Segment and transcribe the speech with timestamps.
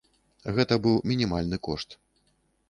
[0.55, 1.89] Гэта быў мінімальны кошт.